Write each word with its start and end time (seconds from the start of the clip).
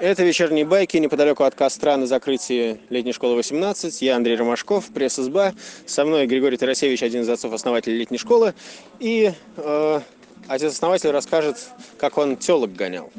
Это 0.00 0.22
вечерние 0.22 0.64
байки 0.64 0.96
неподалеку 0.96 1.44
от 1.44 1.54
костра 1.54 1.94
на 1.98 2.06
закрытии 2.06 2.80
летней 2.88 3.12
школы 3.12 3.36
18. 3.36 4.00
Я 4.00 4.16
Андрей 4.16 4.34
Ромашков, 4.34 4.88
пресс-изба. 4.88 5.52
Со 5.84 6.06
мной 6.06 6.26
Григорий 6.26 6.56
Тарасевич, 6.56 7.02
один 7.02 7.20
из 7.20 7.28
отцов-основателей 7.28 7.98
летней 7.98 8.16
школы. 8.16 8.54
И 8.98 9.30
э, 9.58 10.00
отец-основатель 10.48 11.10
расскажет, 11.10 11.58
как 11.98 12.16
он 12.16 12.38
телок 12.38 12.72
гонял. 12.72 13.12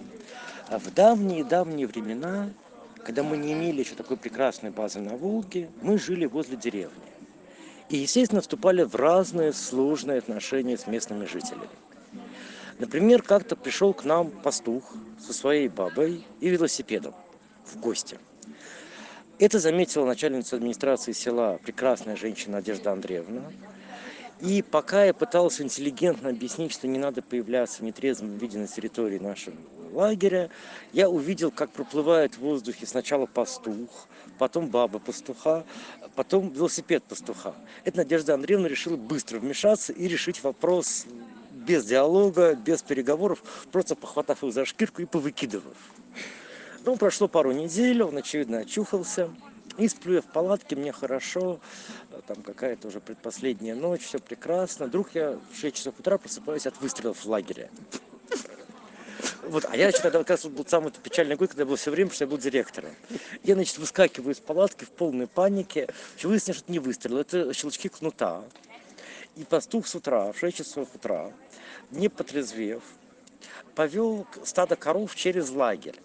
А 0.69 0.79
В 0.79 0.91
давние-давние 0.91 1.85
времена, 1.85 2.49
когда 3.05 3.21
мы 3.21 3.37
не 3.37 3.53
имели 3.53 3.81
еще 3.81 3.93
такой 3.93 4.17
прекрасной 4.17 4.71
базы 4.71 5.01
на 5.01 5.15
Волге, 5.15 5.69
мы 5.83 5.99
жили 5.99 6.25
возле 6.25 6.57
деревни. 6.57 6.97
И, 7.89 7.97
естественно, 7.97 8.41
вступали 8.41 8.81
в 8.81 8.95
разные 8.95 9.53
сложные 9.53 10.17
отношения 10.17 10.79
с 10.79 10.87
местными 10.87 11.25
жителями. 11.25 11.69
Например, 12.81 13.21
как-то 13.21 13.55
пришел 13.55 13.93
к 13.93 14.05
нам 14.05 14.31
пастух 14.31 14.95
со 15.19 15.33
своей 15.33 15.67
бабой 15.67 16.25
и 16.39 16.49
велосипедом 16.49 17.13
в 17.63 17.79
гости. 17.79 18.17
Это 19.37 19.59
заметила 19.59 20.03
начальница 20.03 20.55
администрации 20.55 21.11
села, 21.11 21.59
прекрасная 21.63 22.15
женщина 22.15 22.53
Надежда 22.53 22.91
Андреевна. 22.91 23.43
И 24.39 24.63
пока 24.63 25.05
я 25.05 25.13
пытался 25.13 25.61
интеллигентно 25.61 26.29
объяснить, 26.29 26.71
что 26.71 26.87
не 26.87 26.97
надо 26.97 27.21
появляться 27.21 27.83
в 27.83 27.85
нетрезвом 27.85 28.35
виде 28.39 28.57
на 28.57 28.65
территории 28.65 29.19
нашего 29.19 29.57
лагеря, 29.91 30.49
я 30.91 31.07
увидел, 31.07 31.51
как 31.51 31.69
проплывает 31.69 32.33
в 32.33 32.39
воздухе 32.39 32.87
сначала 32.87 33.27
пастух, 33.27 34.07
потом 34.39 34.69
баба 34.69 34.97
пастуха, 34.97 35.65
потом 36.15 36.49
велосипед 36.49 37.03
пастуха. 37.03 37.53
Это 37.85 37.97
Надежда 37.97 38.33
Андреевна 38.33 38.67
решила 38.67 38.97
быстро 38.97 39.37
вмешаться 39.37 39.93
и 39.93 40.07
решить 40.07 40.43
вопрос 40.43 41.05
без 41.61 41.85
диалога, 41.85 42.55
без 42.55 42.81
переговоров, 42.81 43.43
просто 43.71 43.95
похватав 43.95 44.41
его 44.41 44.51
за 44.51 44.65
шкирку 44.65 45.01
и 45.01 45.05
повыкидывав. 45.05 45.77
Ну, 46.85 46.97
прошло 46.97 47.27
пару 47.27 47.51
недель, 47.51 48.01
он, 48.01 48.17
очевидно, 48.17 48.59
очухался. 48.59 49.29
И 49.77 49.87
сплю 49.87 50.15
я 50.15 50.21
в 50.21 50.25
палатке, 50.25 50.75
мне 50.75 50.91
хорошо, 50.91 51.59
там 52.27 52.43
какая-то 52.43 52.89
уже 52.89 52.99
предпоследняя 52.99 53.73
ночь, 53.73 54.01
все 54.01 54.19
прекрасно. 54.19 54.87
Вдруг 54.87 55.13
я 55.13 55.39
в 55.51 55.57
6 55.57 55.75
часов 55.75 55.99
утра 55.99 56.17
просыпаюсь 56.17 56.67
от 56.67 56.79
выстрелов 56.81 57.23
в 57.23 57.29
лагере. 57.29 57.69
Вот, 59.43 59.65
а 59.69 59.75
я 59.75 59.91
тогда 59.91 60.19
как 60.19 60.29
раз 60.29 60.45
был 60.45 60.65
самый 60.65 60.91
печальный 60.91 61.35
год, 61.35 61.49
когда 61.49 61.63
я 61.63 61.67
был 61.67 61.75
все 61.75 61.91
время, 61.91 62.11
что 62.11 62.23
я 62.23 62.29
был 62.29 62.37
директором. 62.37 62.91
Я, 63.43 63.55
значит, 63.55 63.77
выскакиваю 63.77 64.33
из 64.33 64.39
палатки 64.39 64.83
в 64.83 64.89
полной 64.89 65.27
панике. 65.27 65.87
Выяснилось, 66.21 66.57
что 66.57 66.65
это 66.65 66.71
не 66.71 66.79
выстрел, 66.79 67.17
это 67.17 67.53
щелчки 67.53 67.89
кнута. 67.89 68.43
И 69.35 69.43
пастух 69.43 69.87
с 69.87 69.95
утра, 69.95 70.31
в 70.31 70.37
6 70.37 70.57
часов 70.57 70.89
утра, 70.93 71.31
не 71.89 72.09
потрезвев, 72.09 72.83
повел 73.75 74.27
стадо 74.43 74.75
коров 74.75 75.15
через 75.15 75.49
лагерь. 75.49 75.95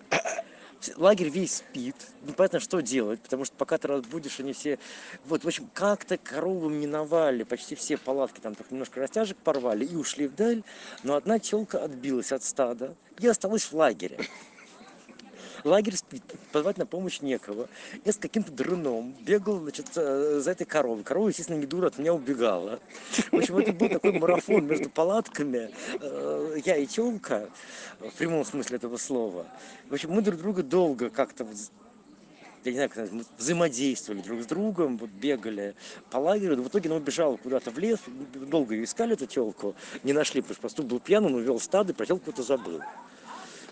Лагерь 0.97 1.31
весь 1.31 1.57
спит, 1.57 1.97
непонятно, 2.23 2.61
что 2.61 2.81
делать, 2.81 3.21
потому 3.21 3.45
что 3.45 3.57
пока 3.57 3.79
ты 3.79 3.89
разбудишь, 3.89 4.39
они 4.39 4.53
все... 4.53 4.79
Вот, 5.25 5.43
в 5.43 5.47
общем, 5.47 5.69
как-то 5.75 6.17
коровы 6.17 6.71
миновали, 6.71 7.43
почти 7.43 7.75
все 7.75 7.97
палатки 7.97 8.39
там 8.41 8.55
только 8.55 8.73
немножко 8.73 9.01
растяжек 9.01 9.37
порвали 9.39 9.85
и 9.85 9.97
ушли 9.97 10.29
вдаль, 10.29 10.63
но 11.03 11.17
одна 11.17 11.41
челка 11.41 11.83
отбилась 11.83 12.31
от 12.31 12.45
стада 12.45 12.95
и 13.19 13.27
осталась 13.27 13.65
в 13.65 13.73
лагере. 13.73 14.19
Лагерь 15.67 15.97
спит, 15.97 16.22
позвать 16.53 16.78
на 16.78 16.86
помощь 16.86 17.20
некого. 17.20 17.69
Я 18.05 18.12
с 18.12 18.17
каким-то 18.17 18.53
дрыном 18.53 19.17
бегал 19.22 19.59
значит, 19.59 19.86
э, 19.97 20.39
за 20.41 20.53
этой 20.53 20.64
коровой. 20.64 21.03
Корова, 21.03 21.27
естественно, 21.27 21.59
не 21.59 21.67
дура, 21.67 21.89
от 21.89 21.98
меня 21.98 22.14
убегала. 22.14 22.78
В 23.33 23.36
общем, 23.36 23.59
это 23.59 23.72
был 23.72 23.89
такой 23.89 24.12
марафон 24.12 24.64
между 24.64 24.89
палатками. 24.89 25.72
Э, 26.00 26.56
Я 26.64 26.77
и 26.77 26.87
телка, 26.87 27.50
в 27.98 28.12
прямом 28.12 28.44
смысле 28.44 28.77
этого 28.77 28.97
слова. 28.97 29.48
В 29.91 29.94
общем, 29.94 30.12
мы 30.12 30.22
друг 30.22 30.39
друга 30.39 30.62
долго 30.62 31.11
как-то 31.11 31.44
я 32.64 32.72
не 32.72 32.77
знаю, 32.77 32.91
как 32.91 33.12
мы 33.12 33.25
взаимодействовали 33.39 34.22
друг 34.22 34.42
с 34.42 34.47
другом, 34.47 34.98
вот 34.98 35.11
бегали 35.11 35.77
по 36.11 36.19
лагерю, 36.19 36.61
в 36.62 36.69
итоге 36.69 36.89
она 36.89 36.97
убежала 36.97 37.37
куда-то 37.37 37.71
в 37.71 37.78
лес, 37.78 38.00
долго 38.34 38.75
ее 38.75 38.84
искали, 38.84 39.12
эту 39.12 39.26
телку, 39.26 39.76
не 40.03 40.12
нашли, 40.12 40.41
потому 40.41 40.55
что 40.55 40.62
пастух 40.62 40.87
был 40.87 40.99
пьян, 40.99 41.25
он 41.25 41.34
увел 41.34 41.60
стадо, 41.60 41.94
про 41.94 42.06
телку 42.06 42.32
то 42.32 42.43
забыл. 42.43 42.82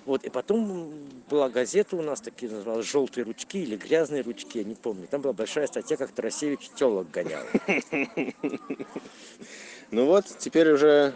Вот, 0.06 0.22
и 0.24 0.30
потом 0.30 0.92
была 1.30 1.48
газета 1.48 1.96
у 1.96 2.02
нас, 2.02 2.20
такие 2.20 2.52
называлась 2.52 2.86
«Желтые 2.86 3.24
ручки» 3.24 3.58
или 3.58 3.76
«Грязные 3.76 4.22
ручки», 4.22 4.58
я 4.58 4.64
не 4.64 4.74
помню. 4.74 5.06
Там 5.10 5.22
была 5.22 5.32
большая 5.32 5.66
статья, 5.66 5.96
как 5.96 6.12
Тарасевич 6.12 6.70
телок 6.76 7.10
гонял. 7.10 7.42
Ну 9.90 10.06
вот, 10.06 10.26
теперь 10.38 10.70
уже 10.72 11.14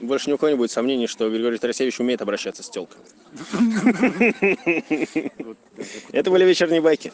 больше 0.00 0.30
ни 0.30 0.34
у 0.34 0.38
кого 0.38 0.50
не 0.50 0.56
будет 0.56 0.70
сомнений, 0.70 1.06
что 1.06 1.28
Григорий 1.28 1.58
Тарасевич 1.58 2.00
умеет 2.00 2.22
обращаться 2.22 2.62
с 2.62 2.70
телками. 2.70 3.04
Это 6.12 6.30
были 6.30 6.44
вечерние 6.44 6.80
байки. 6.80 7.12